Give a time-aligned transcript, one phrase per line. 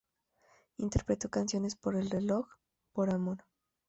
[0.77, 2.47] Interpretó canciones como "El reloj",
[2.91, 3.45] "Por amor".